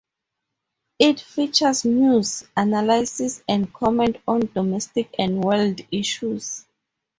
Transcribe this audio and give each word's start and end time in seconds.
It 0.97 1.19
features 1.19 1.85
news, 1.85 2.45
analysis 2.57 3.43
and 3.47 3.71
comment 3.71 4.17
on 4.27 4.39
domestic 4.51 5.13
and 5.19 5.43
world 5.43 5.79
issues. 5.91 6.65